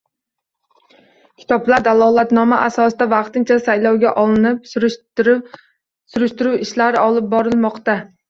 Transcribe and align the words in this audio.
Kitoblar 1.41 1.83
dalolatnoma 1.87 2.61
asosida 2.69 3.07
vaqtincha 3.11 3.57
saqlovga 3.67 4.15
olinib, 4.23 4.65
surishtiruv 4.71 6.59
ishlari 6.67 7.01
olib 7.05 7.29
borilmoqda 7.35 7.99